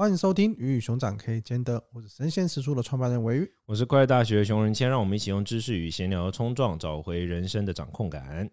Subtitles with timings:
[0.00, 8.50] 欢迎收听《鱼与熊掌可以兼得》，我是神仙食书的创办人维玉，我是快乐大学的熊仁谦，让我们一起用知识与闲聊冲撞，找回人生的掌控感。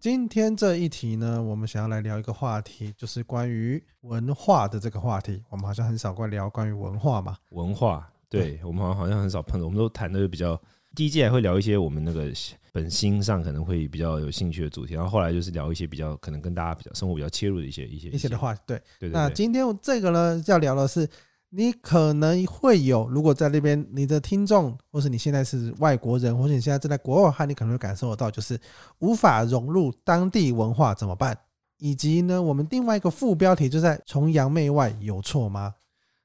[0.00, 5.40] 今天这一题呢，我们想要来聊一个话题，就是关于文化的这个话题。
[5.50, 10.60] 我们好像很少关聊关于文化嘛，文化，对，对我们好像很少碰，我们都谈的比较。
[10.94, 12.30] 第一季还会聊一些我们那个
[12.72, 18.60] 本心上可能会比较有兴趣的主题，然后后来就是聊一些比较可能跟大家比较生活比较切入的一些一些一些的话题。
[18.66, 19.08] 对，对。
[19.10, 21.08] 那今天这个呢，要聊的是
[21.50, 28.58] 你可能会有，如果在那边你的听众，或是你现在是外国人，或者你现在正在国外，你可能会感受得到，就是
[28.98, 31.36] 无法融入当地文化怎么办？
[31.78, 35.74] 以及呢，我们另外一个副标题就在崇洋媚外有错吗？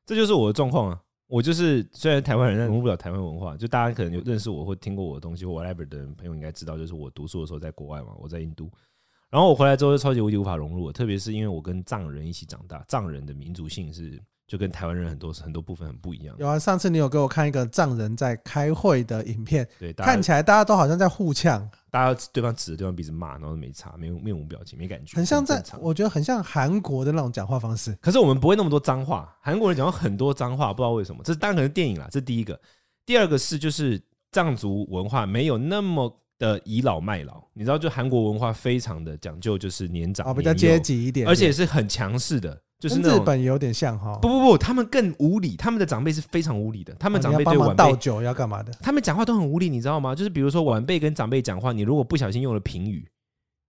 [0.05, 0.99] 这就是我的状况啊。
[1.27, 3.57] 我就是虽然台湾人，但融入不了台湾文化。
[3.57, 8.71] 就大家可能有认识我或听过我的东西或 whatever 的朋友应该知道，就是我读书的时候在国外嘛，我在印度，
[9.29, 14.21] 然后我回来之后就超级无敌无法融入，特别是因为我跟藏人一起长大，藏人的民族性是。
[14.47, 16.35] 就跟台湾人很多很多部分很不一样。
[16.37, 27.97] 有啊，上次你有给我看一个藏人在开会的影片，对，看起来大家都好像在互呛，大家对方指着对方鼻子骂，然后没差，没有面无表情，没感觉，很像在，我觉得很像韩国的那种讲话方式。
[28.01, 31.21] 可是我们不会那么多脏话，韩国人讲很多脏话，不知道为什么。
[31.23, 32.59] 这当然可能是电影啦，这是第一个。
[33.05, 34.01] 第二个是就是
[34.31, 42.61] 藏族文化没有那么的倚老卖老，你知道，就韩国文化非常的讲究，就是年长，比较阶级一点，而且是很强势的。
[42.77, 48.71] 就是日本有点像哈，不不不，他们更无理，他们的长辈是非常无理的，他们长辈对晚辈倒酒要干嘛的？
[48.81, 50.13] 他们讲话都很无理，你知道吗？
[50.13, 53.09] 就是比如说晚辈跟长辈讲话，你如果不小心用了平语，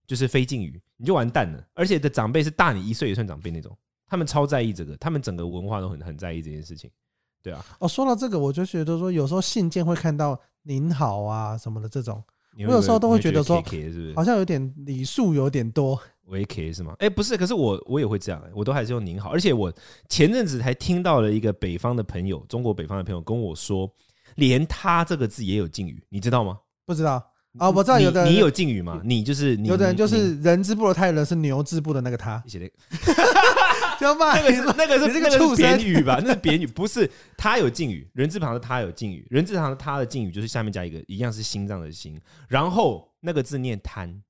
[0.07, 1.65] 就是非敬语，你就完蛋了。
[1.75, 3.77] 而且的长辈是大你一岁也算长辈那种，
[4.09, 6.91] 他们超在意这个，他们整个文化都很很在意这件事情。
[7.43, 12.21] 对啊，哦，说到这个，我就觉得说，有时候信件会看到您好啊什么的这种，
[12.65, 13.63] 我有时候都会觉得说，
[14.15, 16.01] 好像有点礼数有点多。
[16.27, 16.95] 喂 K 是吗？
[16.99, 19.31] 哎，不是，可是我我也会这样，我都还是用您好。
[19.31, 19.73] 而且我
[20.09, 23.89] 前阵子才听到了一个北方的朋友，中国北方的朋友跟我说，
[24.35, 26.59] 连他这个字也有敬语，你知道吗？
[26.85, 27.23] 不知道
[27.59, 29.01] 啊，我知道有的你有敬语吗？
[29.05, 32.71] 你就是你，有的人就是人字部的泰人是牛字部的那个他，写的，
[34.37, 36.21] 那个是那个是这个是贬语吧？
[36.25, 44.23] 那是贬语，不是他有敬语，人字旁的他有敬语，人字旁的他的敬语就是下面加一个一样是心脏的心，然后那个字念贪，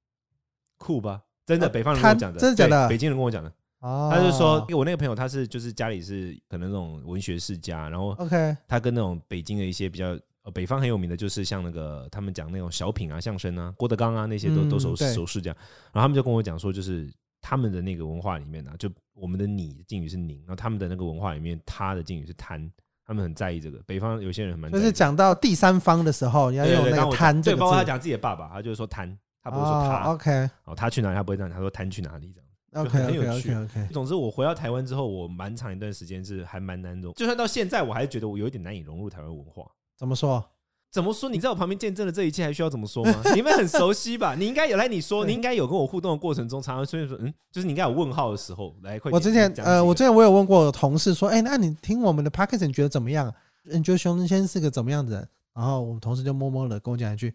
[0.79, 1.23] 酷吧？
[1.45, 2.89] 真的，北方人跟我讲的，真的假的？
[2.89, 15.57] 北京人跟我讲的，哦他就说，因为我那个朋友他是就是家里是可能那种文学世家，然后 OK，他跟那种北京的一些比较呃北方很有名的，就是像那个他们讲那种小品啊、相声啊、郭德纲啊那些都都熟熟识这样，
[15.93, 17.09] 然后他们就跟我讲说，就是
[17.49, 22.69] 他们的那个文化里面呢，就我们的你的敬语是您，然后他们的那个文化里面他的敬语是贪，
[23.05, 23.79] 他们很在意这个。
[23.87, 29.17] 北方有些人很蛮就是讲到第三方的时候，你要用那个贪，对，包括他讲自己的爸爸，他就是说贪。
[29.41, 31.15] 他不会说他，OK，哦，他去哪里？
[31.15, 33.55] 他不会这样，他说贪去哪里这样，OK，很有趣。
[33.55, 39.71] OK，总之我回到台湾之后，我蛮长一段时间是还蛮难融，就算到现在，我还是觉得我有点难以融入台湾文化。
[39.97, 40.45] 怎么说？
[40.91, 41.29] 怎么说？
[41.29, 43.23] 你在我旁边见证了这一切，还需要怎么说吗？
[43.35, 44.35] 你们很熟悉吧？
[44.35, 49.01] 你应该有来，你说，你应该有跟我互动的过程中，常常出现说，嗯，就是你应该有问号的时候来。
[49.05, 52.31] 我之前呃，我之前我有问过同事说，哎，那你听我们的
[52.63, 53.33] 你觉得怎么样？
[53.65, 55.29] 你觉得熊仁谦是个怎么样的人？
[55.55, 57.35] 然后我们同事就默默的跟我讲一句。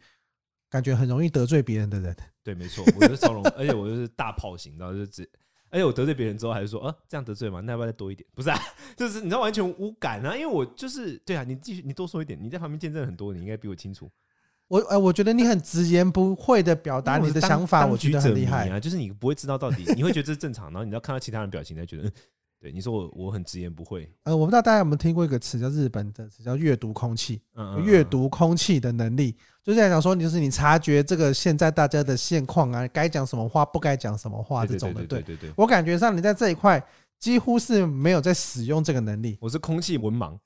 [0.70, 5.30] 感觉很容易得罪别人的人，对，没错，我就是超容， 而且我就是大炮型，然后就只，
[5.72, 7.62] 而且我得罪别人之后还是说，呃、啊，这样得罪吗？
[7.62, 8.28] 那要不要再多一点？
[8.36, 8.60] 不是啊，
[8.96, 14.12] 就是你知道完全无感啊，因为我就是对啊，你继续，你多说一点，你在旁边见证很多，你应该比我清楚。
[14.68, 22.12] 我呃，我觉得你很直言不讳的表达你的想法，我，我觉得很厉害啊，就是你不会知道到底， 你会觉得这是正常，然后你要看到其他人表情才觉得。
[22.62, 24.08] 对，你说我我很直言不讳。
[24.22, 27.42] 呃，我不知道大家有没有听过一个词叫日本的词叫阅读空气，
[27.84, 35.04] 阅读空气的能力，就是在讲说，你就是你察觉这个现在大家的现况啊，该讲什么话，不该讲什么话这种的。
[35.08, 36.80] 对对对，我感觉上你在这一块
[37.18, 39.40] 几乎是没有在使用这个能力。
[39.42, 40.38] 我是空气文盲。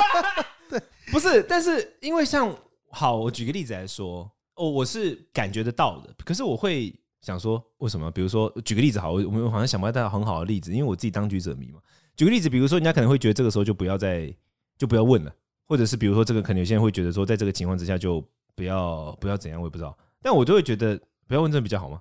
[0.68, 0.78] 对，
[1.10, 2.54] 不是，但是因为像
[2.90, 6.94] 好，我举个例子来说，哦，我是感觉得到的，可是我会。
[7.26, 8.08] 想说为什么？
[8.12, 11.80] 比如说举个例子好，我们好像想不到很好的例子，因为我自己当局者迷嘛。
[12.14, 14.32] 举个例子，比如说人家可能会觉得这个时候就不要再
[14.78, 15.34] 就不要问了，
[15.66, 18.24] 或者是比如说这个可能有些人会觉得说，在这个情况之下就
[18.54, 19.98] 不要不要怎样，我也不知道。
[20.22, 20.96] 但我就会觉得
[21.26, 22.00] 不要问这比较好吗？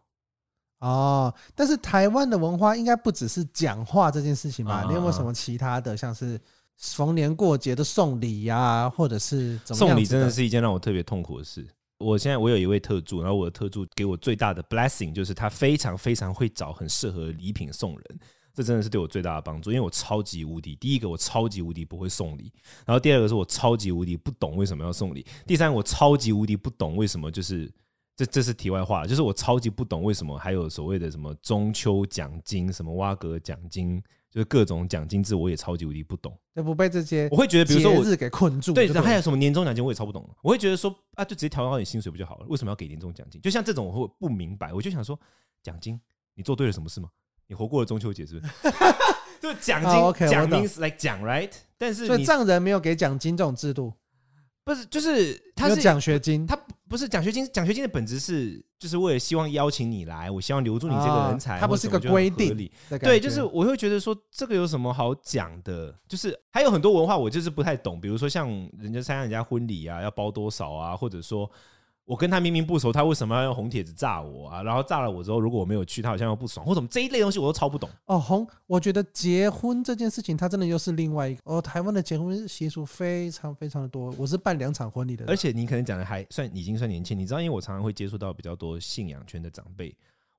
[0.77, 4.83] 哦，但是台湾的文化应该不只是讲话这件事情吧？
[4.87, 6.39] 你有没有什么其他的，像是
[6.77, 11.65] 逢年过节的送礼呀，或者是送礼，真的是一件让我特别痛苦的事。
[11.97, 18.19] 我现在我有一位特助，然后我的特助给我最大的 blessing 就是他非常非常会找很适合礼品送人，
[18.53, 22.51] 这真的是对我最大的帮助，因为我超级无敌，第一个我超级无敌不会送礼，
[22.85, 27.71] 然后第二个是我超级无敌不懂为什么要送礼，第三个我超级无敌不懂为什么就是
[28.15, 34.01] 这这是题外话，就是我超级不懂为什么还有所谓的什么中秋奖金、什么挖格奖金，
[34.35, 36.37] 就是各种奖金制，我也超级无敌不懂。
[36.53, 40.29] 就不被这些我会觉得，比如说我日给困住，对，然后还有什么年终奖金，我也超不懂。
[40.43, 42.45] 我会觉得说啊，就直接调高你薪水不就好了？
[42.49, 43.39] 为什么要给年终奖金？
[43.39, 44.73] 就像这种，我会不明白。
[44.73, 45.17] 我就想说，
[45.63, 45.97] 奖金，
[46.33, 47.07] 你做对了什么事吗？
[47.47, 48.53] 你活过了中秋节是不是？
[49.39, 51.51] 就奖金，奖金是来奖，right？
[51.77, 53.93] 但是所以藏人没有给奖金这种制度。
[54.65, 56.59] 不是，就是他是奖学金，他
[56.89, 57.45] 不是奖学金。
[57.53, 61.59] 奖学金的本质是，就是为了希望邀请你来，我希望留住你这个人才。
[61.59, 62.69] 它不是个规定，
[63.01, 65.93] 对，就是我会觉得说这个有什么好讲的？
[66.07, 68.47] 就是还有很多文化我就是不太懂，比如说像
[68.79, 71.49] 人家参加人家婚礼啊，要包多少啊，或者说。
[72.05, 74.61] 我跟他明明不熟，他为什么要用红帖子炸我啊？
[74.61, 77.89] 然后炸了我之后，如果我没有去，他好像又不爽，或什么这一类东西我都超不懂。
[78.05, 81.41] 哦，红，我觉得结婚这件事情，他真的又是另外一个。
[81.45, 85.25] 哦，台湾的结婚习俗非常非常的多，我是办两场婚礼的。
[85.27, 89.91] 而且你可能讲的还算已经算年轻，你知道，因为我常常会接触到比较多信仰圈的长辈。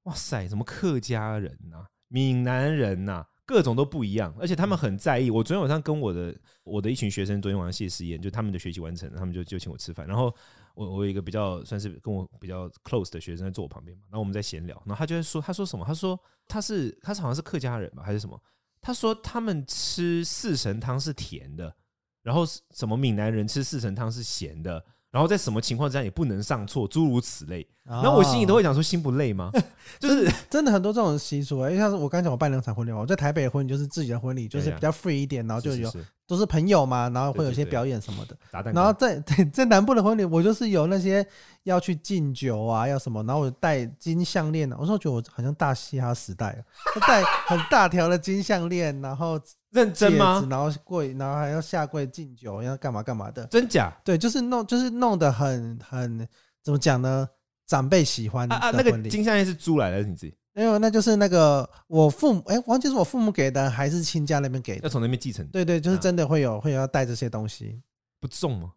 [0.05, 5.33] 哇塞，什么客家人呐、啊、闽南人呐、啊，各种都不一样，而且他们很在意。
[5.33, 6.33] 我昨天晚上跟我的
[6.63, 10.33] 我的一群学生昨天晚上谢师宴，就他们的学习完成了，他们就就请我吃饭，然后。
[10.77, 15.85] 我我有一个比较算是跟我比较 close 的学生在坐我旁边嘛，然后我们在闲聊，然后他就在说，他说什么？
[15.85, 18.39] 他说他是他是好像是客家人吧，还是什么？
[18.83, 21.75] 他说他们吃四神汤是甜的，
[22.23, 24.85] 然后什么闽南人吃四神汤是咸的。
[25.17, 27.67] 然后在什么情况之下也不能上错，诸如此类。
[27.85, 29.51] 然后我心里都会想说，心不累吗？
[29.99, 35.91] 就是真的很多这种习俗啊，因为像是我刚才讲我办两场婚礼嘛，我在台北的婚礼就是自己的婚礼，就是比较 free 一点，然后就有
[36.27, 38.37] 都是朋友嘛，然后会有一些表演什么的。
[38.75, 39.19] 然后在
[39.51, 41.27] 在南部的婚礼，我就是有那些
[41.63, 44.77] 要去敬酒啊，要什么，然后我戴金项链呢。
[44.79, 46.63] 我说觉得我好像大嘻哈时代，
[47.09, 49.41] 戴很大条的金项链，然后。
[49.77, 50.47] 认真吗？
[50.51, 53.47] 然后跪，然后还要下跪敬酒，要干嘛干嘛的？
[53.49, 53.93] 真假？
[54.03, 56.27] 对，就是弄，就是弄得很很
[56.63, 57.29] 怎么讲呢？
[57.67, 58.71] 长辈喜欢啊啊！
[58.71, 60.35] 那个金项链是租来的，你自己？
[60.55, 64.85] 没有，那就是那个我父母，哎，忘记是我父母给的，还是亲家那边给的？
[64.85, 65.45] 要从那边继承？
[65.49, 67.83] 对对，就是真的会有会有要带这些东西，
[68.21, 68.73] 不重吗？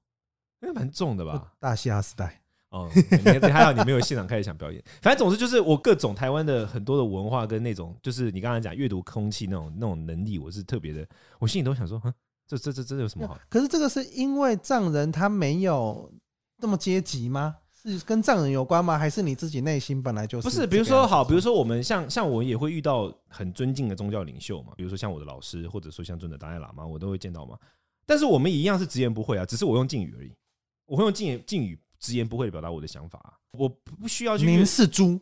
[0.61, 1.53] 应该蛮重的吧？
[1.59, 2.41] 大西亚时代。
[2.69, 2.87] 哦，
[3.41, 4.83] 还好你没有现场开始想表演。
[5.01, 11.07] 反正总之就是我各种台湾的很多的文化跟那种，就是你刚才讲阅读空气那种那种能力，我是特别的。
[11.39, 12.13] 我心里都想说，哼，
[12.47, 13.39] 这这这这有什么好？
[13.49, 16.11] 可是这个是因为藏人他没有
[16.57, 17.55] 那么阶级吗？
[17.81, 18.97] 是跟藏人有关吗？
[18.99, 20.43] 还是你自己内心本来就是？
[20.43, 27.57] 不是，比如说好，比如说我们像像我也会遇到很尊敬的宗教领袖嘛，比如说像我的老师，或者说像尊的达赖喇嘛，我都会见到嘛。
[28.05, 30.31] 但是我们一样是直言不讳啊，只是我用敬语而已。
[30.85, 31.79] 我会用敬语敬语。
[31.99, 34.45] 直言不讳的表达我的想法，我不需要去。
[34.45, 35.19] 您是猪，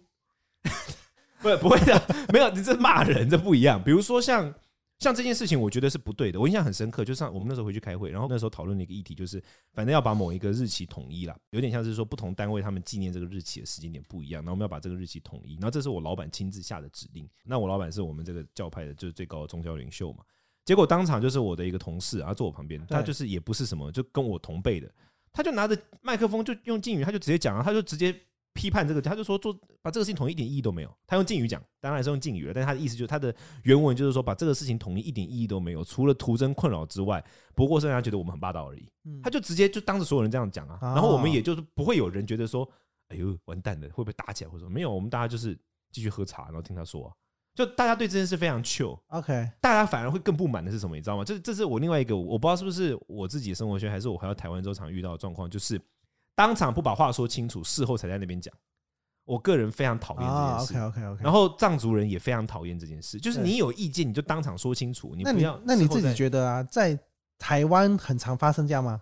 [1.42, 2.02] 不不会的，
[2.32, 3.82] 没有，你这骂人这不一样。
[3.84, 4.54] 比如说像
[5.00, 6.40] 像这件事情，我觉得是不对的。
[6.40, 9.42] 我印象很深刻，就像我们那时候回去开会，然后那时候讨论的一个议题就是，
[9.74, 15.54] 反正要把某一个日期统一了，有点像是说不同单位他们纪念这个日期的时间点不一样，然后我们要把这个日期统一。
[15.56, 17.30] 然后这是我老板亲自下的指令。
[17.44, 20.24] 那我老板是我们这个教派的，就是最高的宗教领袖嘛。
[20.66, 24.92] 结果当场就是我的一个同事啊，坐我旁边，他就是也不是什么，就跟我同辈的。
[25.34, 28.16] 他就拿着麦克风，就用敬语，他就直接讲啊，他就直接
[28.54, 30.92] 批判这个，他就说做把这个事情统一一点意义都没有。
[31.06, 33.34] 他用敬语讲，当然还是用敬语了，但是他的意思就是他的
[33.64, 38.90] 原文就是说，把这个事情统一一点意义都没有，除了徒增困扰之外，不过是让他觉得我们很霸道而已。
[39.22, 42.68] 他就直接就当着所有人这样讲啊，然后我们也就是不会有人觉得说，
[43.10, 45.58] 哎呦完蛋了，会不会打起来或者说没有，我们大家就是
[45.92, 47.14] 继续喝茶，然后听他说啊。
[47.58, 50.96] 就大家对这件事非常 chill，OK，大家反而会更不满的是什么？
[50.96, 51.24] 你知道吗？
[51.26, 55.82] 这这是我另外一个，我不知道是不是我自己的生活圈，还是我回到台湾之后常遇到的状况，就是
[56.36, 58.54] 当场不把话说清楚，事后才在那边讲。
[59.26, 61.24] 我个人非常讨厌这件事，OK OK OK。
[61.24, 65.60] 然后藏族人也非常讨厌这件事，就是你有意见你就当场说清楚，你不要。
[65.66, 66.96] 那你自己觉得啊，在
[67.40, 69.02] 台湾很常发生这样吗？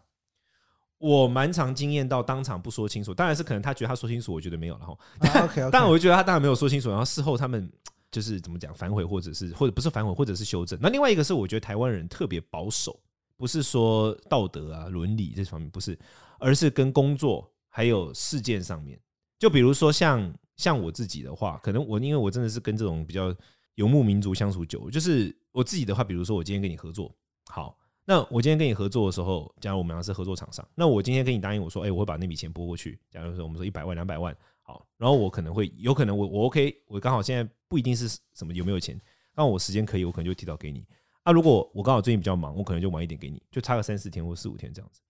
[0.97, 4.97] 我蛮常经验到当场不说清楚，当然是可能他觉得他说清楚，我觉得没有了哈。
[5.43, 5.69] OK OK。
[5.73, 7.69] 但我就觉得他当然没有说清楚，然后事后他们。
[8.15, 10.79] 就是怎么讲反悔，或者是或者不是反悔，或者是修正。
[10.81, 12.97] 那另外一个是，我觉得台湾人特别保守，
[13.35, 15.99] 不是说道德啊、伦理这方面不是，
[16.39, 18.97] 而是跟工作还有事件上面。
[19.37, 23.35] 就比如说像像我自己的话，可能我因为我真的是跟这种比较
[23.73, 27.13] 游牧民族相处久，就是我自己的话，比如说我今天跟你合作，
[27.51, 32.97] 好，那我今天跟你合作的时候，假如我们俩是合作厂商，那我今天跟你答应我说，哎，我会把那笔钱拨过去。
[33.11, 34.33] 假如说我们说一百万、两百万。
[34.67, 38.99] 好，然后我可能会有可能我我 OK，我刚好现在不一定是什么有没有钱，
[39.35, 40.83] 刚好我时间可以，我可能就提早给你。
[41.21, 45.01] 啊，如果我刚好最近比较忙，我可能就晚一点给你，就差个三四天或四五天这样子。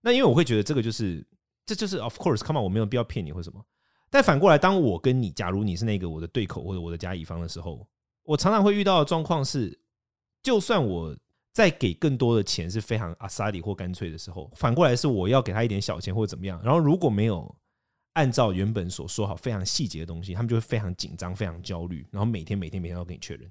[0.00, 1.24] 那因为我会觉得这个就是
[1.64, 3.64] 这就是 of course，come on，我没有必要骗你或什么。
[4.10, 7.86] 但反过来，当我跟你，假如你是那个我的对口或者我的甲乙方的时候，
[8.24, 9.78] 我常常会遇到的状况是，
[10.42, 11.16] 就算我
[11.52, 17.54] 在给更多的钱是非常阿萨里或干脆的时候，反过来是我要给他一点小钱或者怎么样，然后如果没有。
[18.18, 23.48] 按照原本所说好非常细节的东西，他们就会非常紧张、非常焦虑，然后每天、每天、每天都跟你确认。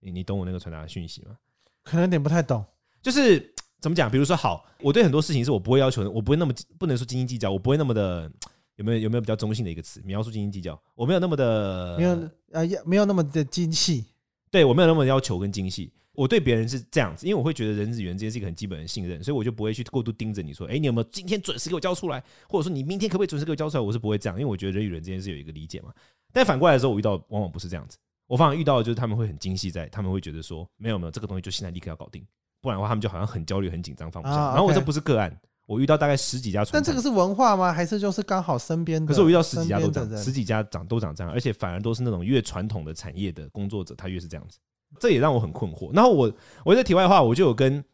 [0.00, 1.34] 你你懂我那个传达的讯息吗？
[1.82, 2.62] 可能有点不太懂，
[3.00, 4.10] 就是怎么讲？
[4.10, 8.30] 比如说，好，我对很多事情是我不会要求，我不会那么不能说斤斤计较，我不会那么的
[8.76, 10.78] 有没有有没有比较中性的一个词描述斤斤计较？
[10.94, 12.10] 我没有那么的没有
[12.52, 14.04] 啊，没有那么的精细。
[14.50, 15.90] 对，我没有那么要求跟精细。
[16.14, 22.22] 我对别人是这样子，因为我会觉得人与人之间是一个很基本的信任，所以我就不会去过度盯着你说，哎，你有没有今天准时给我交出来？
[22.48, 23.82] 或者说你明天可不可以准时给我交出来？
[23.82, 25.92] 我是不会这样，因为我觉得人与人之间是有一个理解嘛。
[26.32, 27.98] 但反过来的时候，我遇到往往不是这样子。
[28.26, 32.24] 我反而遇到的就是他们会很精细，在他们会觉得说，没有没有，这个东西就现在立刻要搞定，
[32.60, 34.34] 不然的话他们就好像很焦虑、很紧张，放不下。
[34.34, 36.64] 然后我这不是个案，我遇到大概十几家。
[36.72, 37.72] 但这个是文化吗？
[37.72, 39.04] 还是就是刚好身边？
[39.04, 44.58] 可是我遇到十几家都长，十几家长都长这样，而且反而都是那种越传统的产业的工作者，他越是这样子。
[44.98, 45.94] 这也让我很困惑。
[45.94, 46.32] 然后我，
[46.64, 47.84] 我在题外话，我就有跟，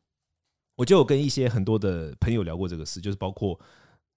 [0.77, 3.59] 我就有跟一些很多的朋友聊过这个事，就是包括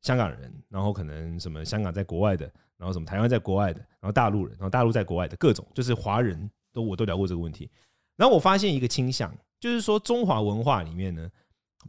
[0.02, 2.46] 香港人，然后可能什么香港在国外的，
[2.78, 7.70] 然后什么台湾在国外的，然后大陆人，然后大陆在国外的各种，就是华人都我都聊过这个问题。
[8.16, 11.30] 然后我发现一个倾向，就是说中华文化里面呢，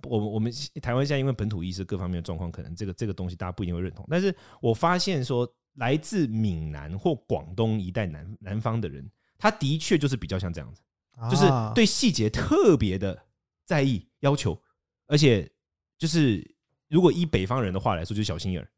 [0.05, 4.07] 我我们台湾现在因为本土意识各方面的状况，可能这个这个东西大家不一定会认同。
[4.09, 9.09] 但是我发现说，来自闽南或广东一带南南方的人。
[9.45, 10.81] 他的确就是比较像这样子，
[11.31, 13.23] 就是对细节特别的
[13.67, 14.59] 在意要求，
[15.07, 15.47] 而且
[15.99, 16.43] 就是
[16.89, 18.69] 如果以北方人的话来说，就是小心眼儿。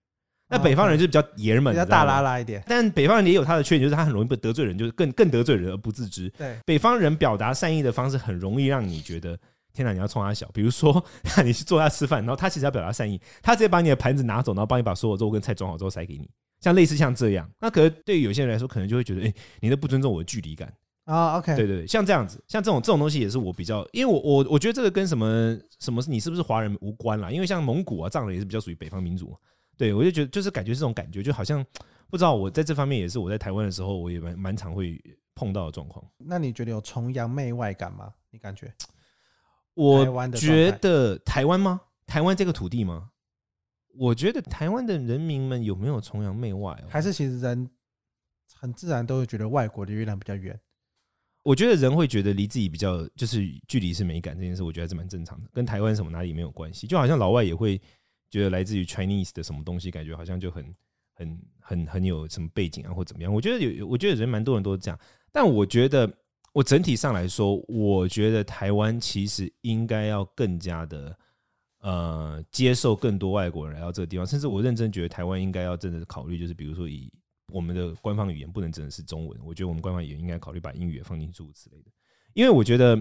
[0.49, 2.61] 那北方人就比较爷们，比较大拉拉一点。
[2.67, 6.29] 但北方人也有他的缺点，就是他很容易被得罪人，就是更更得罪人而不自知。
[6.31, 9.39] 对，北方人表达善意的方式很容易让你觉得
[9.73, 10.51] 天哪，你要冲他小。
[10.53, 11.05] 比如说，
[11.47, 16.29] 你去坐他吃饭，然后他其实要表达善意，他直接把你的盘子拿走，然后帮你把所有肉跟菜装好之后塞给你。
[16.61, 20.73] 像类似像这样，那可能对于有些人来说，可能就会觉得，哎，你都不尊重我的距离感
[21.05, 21.37] 啊。
[21.39, 27.31] OK，对对对，像这样子，像这种这种东西也是我比较，因为我我我觉得这个跟什么什么你是不是华人无关啦。
[27.31, 29.37] 因为像蒙古啊、藏人也是比较属于北方民族，
[29.77, 31.65] 对我就觉得就是感觉这种感觉，就好像
[32.11, 35.01] 不知道我在这方面也是我在台湾的时候，我也蛮蛮常会
[35.35, 36.05] 碰到的状况。
[36.17, 38.13] 那你觉得有崇洋媚外感吗？
[38.31, 38.73] 你感觉？
[39.75, 41.81] 我觉得台湾吗？
[42.07, 43.11] 台湾这个土地吗？
[43.99, 46.77] 我觉得台湾的人民们有没有崇洋媚外？
[46.89, 47.69] 还是其实人
[48.55, 50.59] 很自然都会觉得外国的月亮比较圆？
[51.43, 56.87] 我觉得人会觉得离自己比较就是距离是美感这件事，我觉得还是蛮正常的，跟台湾什么哪里没有关系。
[56.87, 57.81] 就好像老外也会
[58.31, 60.75] 觉得来自于 Chinese 的什么东西，感觉好像就很
[61.15, 63.33] 很很很有什么背景啊，或怎么样。
[63.33, 64.99] 我觉得有，我觉得人蛮多人都是这样。
[65.31, 66.13] 但我觉得
[66.53, 71.17] 我整体上来说，我觉得台湾其实应该要更加的。
[71.87, 77.09] 呃，接受更多外国人来到这个地方，甚至我认真觉得台湾应该要真的考虑，就是比如说以
[77.53, 81.91] 我们的官方语言不能真的是中文，我觉得我们官方语言应该考虑把英语也放进去之类的。
[82.35, 82.97] 因为我觉得，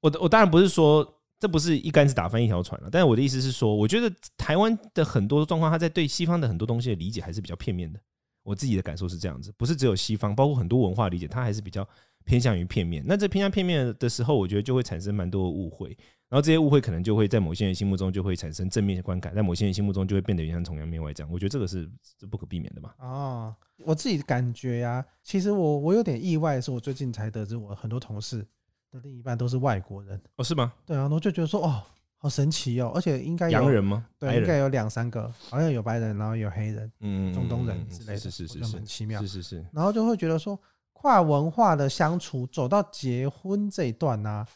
[0.00, 1.04] 我我当然不是说
[1.40, 7.98] 这不是一竿子打翻一条船了，但是我的意思是说，我觉得台湾的很多状况，他在对西方的很多东西的理解还是比较片面的。
[8.44, 11.84] 我自己的感受是这样子，不是只有西方，包括很多文化理解，它还是比较
[12.24, 13.02] 偏向于片面。
[13.04, 15.96] 那这偏向片面的时候，我觉得就会产生蛮多的误会。
[16.34, 21.32] 然后这些误会可能就会在某些人心目中就会产生正面的观感，在某些人心目中就会变得像崇洋媚外这样。
[21.32, 21.88] 我觉得这个是
[22.18, 22.92] 是不可避免的嘛。
[22.98, 28.44] 哦，我自己的感觉呀、啊，其实我我有点意外是，我最近才得知我很多同事
[28.90, 30.20] 的另一半都是外国人。
[30.34, 30.72] 哦，是吗？
[30.84, 31.80] 对啊，然后就觉得说，哦，
[32.16, 34.04] 好神奇哦，而且应该有洋人吗？
[34.18, 39.64] 对，应该有两三个，好像有白人，然后有黑人，嗯，中东人之类的，是是是是，很奇妙，是是是。
[39.72, 40.60] 然后就会觉得说，
[40.94, 44.48] 跨文化的相处走到结婚这一段呢、啊。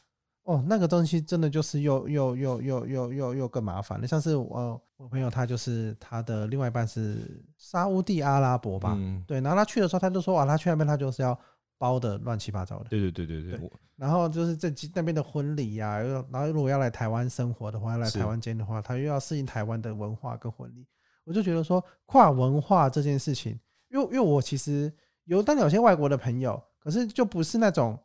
[0.48, 4.06] 哦，那个东西真的就是又又又又又又又更麻烦了。
[4.06, 11.38] 像是我我朋友他就是他的另外一半是沙乌地阿拉伯吧，嗯、对，然后他去的时候他就说哇，他去那边他就是要
[11.76, 12.86] 包的乱七八糟的。
[12.88, 13.58] 对对对对对。
[13.58, 15.98] 对然后就是这那边的婚礼呀，
[16.32, 20.86] 然后如果要来台湾生活的话，要来台湾见的话，他又要适应台湾的文化跟婚礼。
[21.24, 24.90] 我就觉得说跨文化这件事情，因为因为我其实
[25.24, 27.98] 有但有些外国的朋友，可是就不是那种。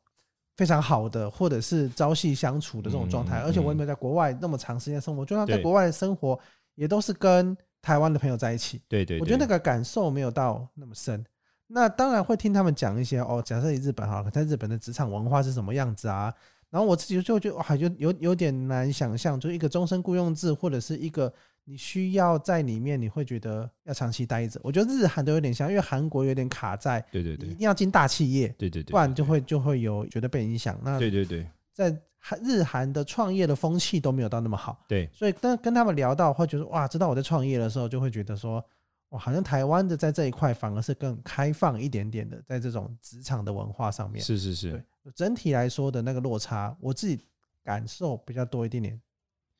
[0.55, 6.39] 非常好的，或者是朝夕相处的这种状态，而且我也没有在国外那么长时间生活，就算在国外生活，
[6.75, 8.81] 也都是跟台湾的朋友在一起。
[8.87, 11.25] 对对，我觉得那个感受没有到那么深。
[11.67, 16.33] 那当然会听他们讲一些哦，假设你日本好了，在日本的职场文化是什么样子啊？
[16.69, 21.33] 然后我自己就觉得哇，就有有点难想象，就是一个终身雇佣制，或者是一个。
[21.65, 24.59] 你需要在里面，你会觉得要长期待着。
[24.63, 30.77] 我觉得日韩都有点像，因为韩国有点卡在，对对对，一定要进大企业，对对对，不然就会就会有觉得被影响。
[30.83, 31.95] 那对对对，在
[32.41, 38.63] 日韩的创业的风气都没有到那么好，对，所以跟跟他们聊到，会觉得哇，知道我在创业的时候，就会觉得说，
[39.09, 47.25] 哇，好像台湾的在这一块反而是更开放一点点的，在这种职场的文化上面，是是是，对，整体来说的那个落差，我自己
[47.63, 49.01] 感受比较多一点点，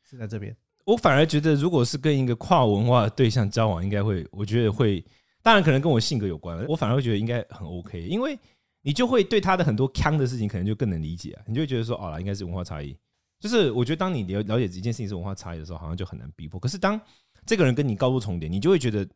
[0.03, 0.53] 是在这边。
[0.85, 5.03] 我反而觉得，如果是跟一个跨文化的对象交往，应该会，我觉得会
[5.41, 8.37] 当然可能跟我性格有关，我反而会觉得应该很 OK，因为
[8.81, 12.95] 你就会对他的很多腔的事情可能就更能理解啊，你就会觉得说哦啦，应该是文化差异。
[13.39, 16.59] 就是我觉得当你了了解这件事情是文化差异的时候，好像就很难逼迫。
[16.59, 16.99] 可是当
[17.45, 19.07] 这个人跟你高度重叠，你就会觉得，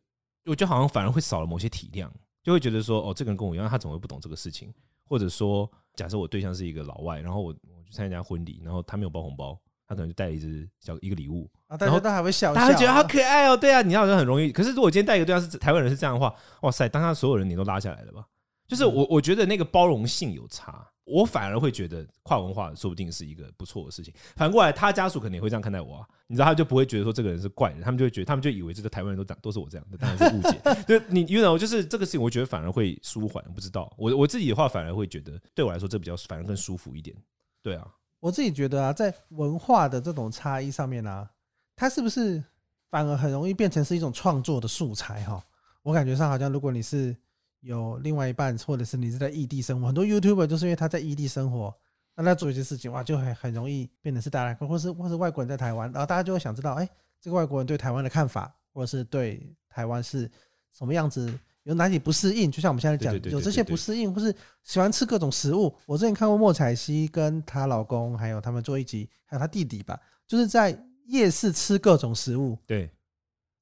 [0.44, 2.10] 我觉得好像反而会少了某些体谅，
[2.42, 4.72] 就会觉得说哦，这个人跟我一样，他怎么会不懂这个事情？
[5.04, 9.58] 或者说，假设我对象是一个老外，然后我我去参加婚礼，然后他没有包红包。
[9.88, 13.56] 他可能就带了一只小一个礼物，啊，大家都还会笑，他会觉得好可爱哦。
[13.56, 14.52] 对啊，你要很容易。
[14.52, 18.26] 可是如果今天带一个对象是台湾人是这样的话，哇塞，当他所有人你都拉下来了吧？
[18.66, 24.12] 就是我我觉得那个包容性有差，我反而会觉得跨文化说不定是一个不错的事情。
[24.36, 30.60] 反过来，他家属肯定也会这样看待我啊，你知道，他就不会觉得说这个人是怪人，他们就会觉得他们就以为这个台湾人都长都是我这样的，当然是误解。
[30.86, 33.42] 对，你，you know，就是这个事情，我觉得反而会舒缓。
[33.54, 37.16] 不知道我我自己的话，反而会觉得对我来说这比较反而更舒服一点。
[37.62, 37.88] 对啊。
[38.20, 41.30] 我自己觉得啊，在文化的这种差异上面啊，
[41.76, 42.42] 它是不是
[42.90, 45.42] 反而很容易变成是一种创作的素材哈？
[45.82, 47.16] 我感觉上好像，如果你是
[47.60, 51.74] 有另外一半，或者是你是在异地生活，很多 YouTuber 就是因为他在异地生活，
[52.16, 56.88] 那他做一些事情哇，就很很容易变成是大家，或是或是外国人在台湾，然后大家就会想知道，哎，
[57.20, 60.30] 这个外国人对台湾的看法，或者是对台湾是
[60.72, 61.38] 什么样子。
[61.68, 62.50] 有哪里不适应？
[62.50, 65.70] 就像我们现在讲，有这些不适应，或是喜欢吃各种食物。
[65.84, 70.74] 我之前看过莫彩希跟她老公，还有他们做一集，还有他弟弟吧，就是在
[71.08, 72.56] 夜市吃各种食物。
[72.66, 72.90] 对，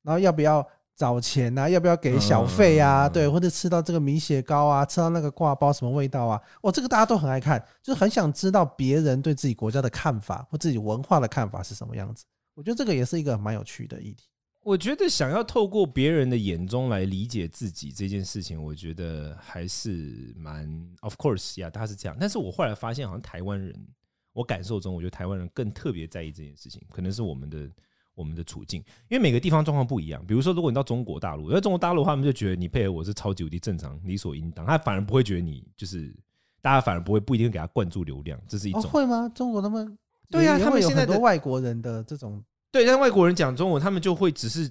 [0.05, 1.69] 然后要不要找钱啊？
[1.69, 3.09] 要不要给小费啊？
[3.09, 6.41] 对，或者吃到这个米血糕啊，吃到那个挂包什么味道啊？
[6.63, 12.25] 哇，这个大家都很爱看，就是很想知道别人对自己国家的看法或自己文化的看法是什么样子。
[12.55, 14.29] 我觉得这个也是一个蛮有趣的议题。
[14.67, 20.69] 我觉得想要透过别人的眼中来理解自己这件事情，我觉得还是蛮
[21.03, 22.17] of course 呀，他是这样。
[22.19, 23.73] 但是我后来发现，好像台湾人，
[24.33, 27.71] 我感受中，我觉得台湾人更特别在意这件事情，可能是我们的
[28.17, 30.27] 我们的处境，因为每个地方状况不一样。
[30.27, 36.13] 比如说，如果你到中国大陆，因为中国大陆的话，他们就觉得你配合我是超级无敌正常、理所应当，他反而不会觉得你就是，
[36.61, 39.31] 大家反而不会不一定给他灌注流量，这是一种、哦、会吗？
[39.33, 39.97] 中国他们
[40.29, 42.43] 对呀、啊，他们有很多外国人的这种。
[42.73, 44.71] 对，但外国人讲中文，他们就会只是，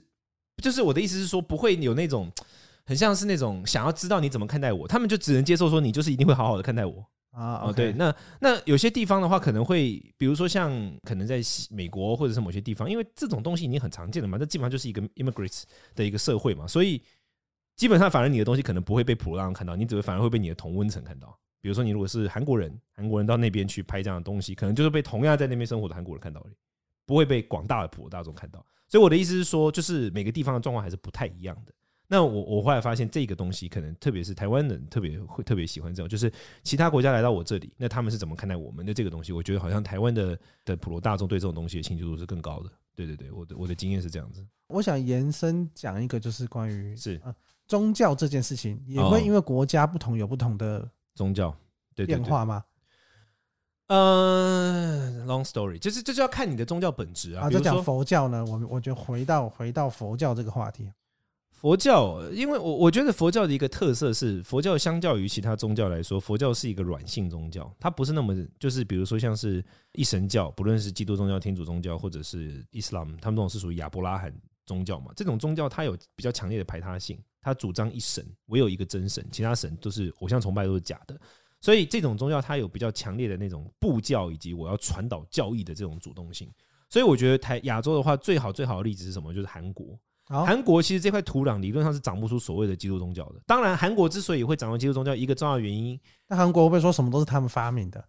[0.62, 2.32] 就是我的意思是说，不会有那种
[2.86, 7.62] 很像是那种想要知道你怎么看待我，他们就只能接受说你就是一定会好好的看待我啊。
[7.64, 10.72] 哦，对，那那有些地方的话，可能会比如说像
[11.04, 15.64] 可能在美国或者是某些地方，因为这种东西已经很常见了嘛，这基本上就是一个 immigrants
[15.96, 17.02] 的一个社会嘛，所以
[17.76, 21.38] 基本上反而你的东西可能不会被普罗大众看到，你只会反而会被你的同温层看到。
[21.62, 26.54] 比如说你如果是韩国人，韩国人到那边去拍这样的东西，可能就是被同样在那边生活的韩国人看到而已。
[27.06, 31.74] 不会被广大的普罗大众看到，所以我的意思是说，就是每个地方的状况还是不太一样的。
[32.08, 39.32] 那我我后来发现，这个东西可能特别是台湾人特别会特别喜欢这种，就是其他国家来到我这里，那他们是怎么看待我们的这个东西？
[39.32, 42.70] 我觉得好像台湾的的普罗大众对这种东西的兴趣度是更高的。
[42.96, 44.46] 对对对，我的我的经验是这样子。
[44.68, 47.20] 我想延伸讲一个，就是关于是
[47.68, 51.56] 宗教这件事情，也会因为国家不同有不同的宗教
[51.96, 52.64] 变化吗？
[53.88, 57.46] 呃、uh,，long story，就是这就要看你的宗教本质啊。
[57.46, 60.92] 啊，就讲佛教呢，我我觉得回到回到佛教这个话题，
[61.52, 74.34] 佛教，因为我我觉得佛教的一个特色是，佛教相较于其他宗教来说，佛教是一个软性宗教，它不是那么就是比如说像是一神教，不论是基督宗教、天主宗教或者是伊斯兰，他们这种是属于亚伯拉罕
[74.66, 75.12] 宗教嘛。
[75.16, 81.16] 这种宗教它有比较强烈的排他性，它主张一神，唯有一个真神，其他神都是偶像崇拜，都是假的。
[81.66, 86.48] 所以这种宗教它有比较强烈的那种布教以及我要传导教义的这种主动性。
[86.92, 89.34] 所以我觉得台亚洲的话，最好最好的例子是什么？
[89.34, 90.00] 就是韩国。
[90.28, 93.42] 韩国其实这块土壤理论上是长不出所谓的基督宗教的。
[93.48, 98.06] 当然，韩国之所以会长到基督宗教，一个重要原因，那韩国会不会说什么都是他们发明的？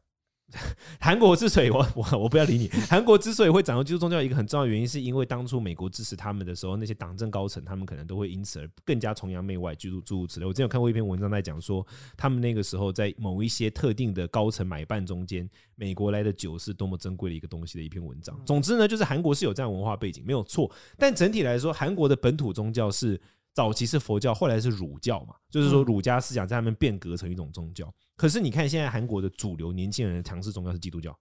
[1.00, 10.46] 韩国之所以我 我我不要理你，韩国之所以会掌握基督宗教，一个很重要的原因，是因为当初美国支持他们的时候，那些党政高层他们可能都会因此而更加崇洋媚外，诸如诸如此类。
[10.46, 11.84] 我之前有看过一篇文章在讲说，
[12.16, 18.40] 他们那个时候在某一些特定的高层买办中间，美国来的酒是多么珍贵的一个东西的一篇文章。
[18.46, 20.70] 总之呢，就是韩国是有这样文化背景，没有错。
[20.96, 23.20] 但整体来说，韩国的本土宗教是。
[23.56, 27.90] 早期是佛教，后来是儒教嘛，就是说儒家思想在他们变革成一种宗教。
[28.14, 31.18] 可是你看现在韩国的主流年轻人的强势宗教是基督教，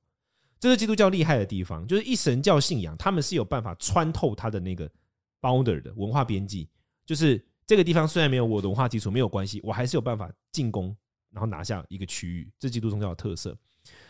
[0.59, 4.91] 这是基督教厉害的地方，就是一神教信仰，他们是有办法穿透他的那个
[5.39, 6.67] boundary 的文化边际，
[7.05, 10.93] 就是这个地方虽然没有我的文化基础没有关系，我还是有办法进攻，
[11.31, 13.57] 然后拿下一个区域，这是基督宗教的特色。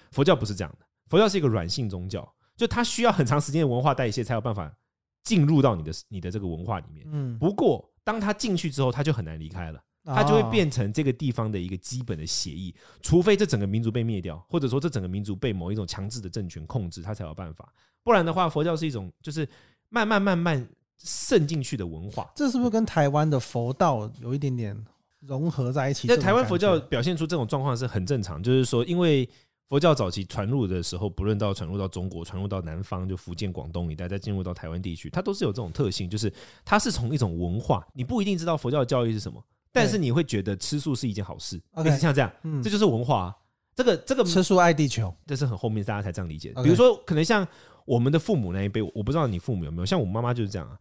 [0.10, 4.76] 佛教不是这样的，佛教是一个软性宗教，就它需要很长时间的文化代谢才有办法
[5.24, 7.06] 进入到你的你的这个文化里面。
[7.12, 7.88] 嗯，不过。
[8.06, 12.74] 当他进去之后，他就很难离开了，他就会变成这个地方的一个基本的协议。
[13.02, 17.68] 除非这整个民族被灭掉，或者说这整个民族被某一种强制的政权控制，他才有办法。
[18.04, 19.46] 不然的话，佛教是一种就是
[19.90, 20.66] 慢慢慢慢
[21.00, 22.32] 渗进去的文化。
[22.36, 24.86] 这是不是跟台湾的佛道有一点点
[25.22, 26.08] 融合在一起？
[26.08, 29.28] 那台湾佛教表现出这种状况是很正常，就是说，因为
[29.68, 36.32] 佛教早期传入的时候，不论到传入到中国，传入到南方，就福建、广东一带，再进入到台湾地区，它都是有这种特性，就是
[36.64, 41.62] 它是从一种文化，你不一定知道佛教的教义是什么，但是你会觉得吃素是一件好事。
[41.74, 43.24] OK，像这样，嗯，这就是文化。
[43.24, 43.36] 啊
[43.76, 46.54] 这个这个吃素爱地球，这是很后面大家才这样理解。
[46.64, 47.46] 比如说，可能像
[47.84, 50.80] 我们的父母那一辈，我不知道你父母有没有，像我妈妈就是这样啊。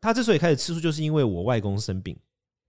[0.00, 2.18] 她之所以开始吃素，就是因为我外公生病，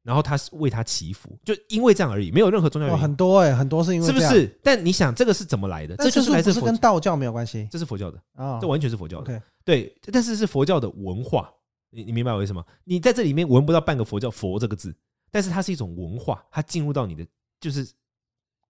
[0.03, 3.01] 然后他是为他祈福，就因为这样而已，没有任何宗教原因。
[3.01, 4.47] 很多哎，很多是因为是不是？
[4.63, 5.95] 但你想，这个是怎么来的？
[5.97, 9.41] 这就是来自跟道教没有关系，这是佛教的啊，这完全是佛教的。
[9.63, 11.51] 对，但是是佛教的文化，
[11.91, 12.65] 你你明白我意思吗？
[12.83, 14.95] 你在这里面闻不到半个佛教“佛”这个字，
[15.31, 17.25] 但是它是一种文化，它进入到你的
[17.59, 17.87] 就是。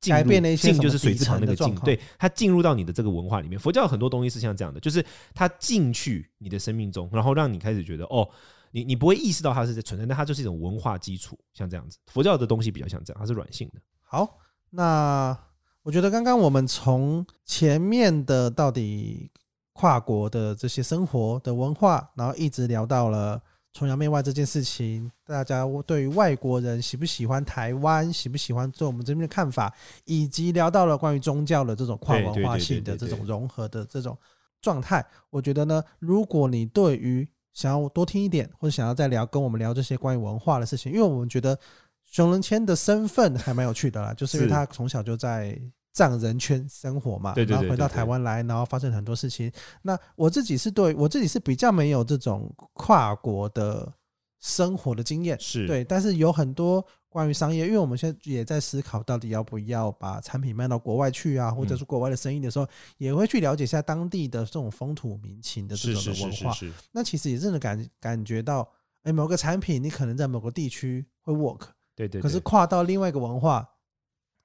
[0.04, 3.60] 改变了一些进就是水字旁那个进，对，它进入到你的这个文化里面。
[3.60, 8.28] 佛教有很多东西是像这样的，就是它进去你的生命中，然后让你开始觉得哦，
[8.72, 11.98] 你你不会意识到它是在存在，但它就是一种文化基础，像这样子。
[12.08, 13.82] 佛教的东西比较像这样，它是软性的。
[14.02, 15.38] 好，那
[15.84, 19.30] 我觉得刚刚我们从前面的到底
[19.74, 23.42] 跨国的这些生活的文化，然后一直聊到了。
[23.74, 34.18] 崇洋媚外这件事情，大家对于外国人喜不喜欢台湾，喜不喜欢做我们这边的看法，以及聊到了关于宗教的这种跨文化性的这种融合的这种
[34.62, 41.58] 状态，我觉得呢，如果你对于想要多听一点，或者想要再聊跟我们聊这些关于文化的事情，因为我们觉得
[42.06, 45.60] 熊仁谦的身份还蛮有趣的啦，就是因为他从小就在。
[45.94, 49.52] 藏人圈生活嘛，然后回到台湾来，然后发生很多事情。
[49.82, 53.92] 那我自己是对我自己是比较没有这种跨国的
[54.40, 55.84] 生活的经验，是对。
[55.84, 62.66] 但是有很多关于商业，因为我们现在也在思考到底要不要把产品卖到国外去啊，或者是国外的生意的时候，
[62.98, 66.56] 也会去了解一下当地的这种风土民情的这种的文化。
[66.94, 68.66] 那其实也真的感感觉到，
[69.04, 71.64] 哎，某个产品你可能在某个地区会 work，
[71.98, 73.70] 对对，可是跨到另外一个文化。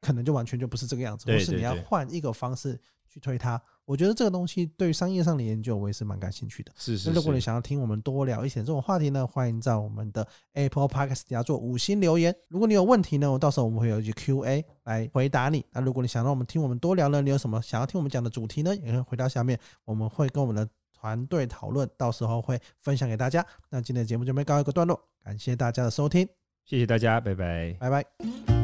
[0.07, 3.61] 可能就完全就不是这个样子，或是你要换一个方式去推它。
[3.85, 6.73] 我觉得这个东西对于商业上的研究，我也是蛮感兴趣的。
[6.77, 7.09] 是是。
[7.09, 12.35] 那如果你想要听我们多聊一些这种话题呢，欢迎在我们的 Apple Podcast 底下做五星留言。
[12.49, 15.65] 如果你有问题呢，我到时候我们会有一句 Q&A 来回答你。
[15.73, 18.75] 那如果你想让我们听我们多聊呢，你有什么想要听我们讲的主题呢？
[18.77, 23.45] 也可以回到下面，我们会跟我们的团队讨论，到时候会分享给大家。
[23.71, 26.29] 那今天的节目就没告一个段落，感谢大家的收听，
[26.65, 28.56] 谢谢大家，拜拜，拜拜。